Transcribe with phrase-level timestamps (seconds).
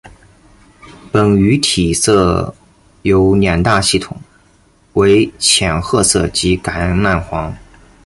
[1.11, 2.55] 本鱼体色
[3.03, 4.19] 有两大系统
[4.93, 7.55] 为浅褐色及橄榄黄。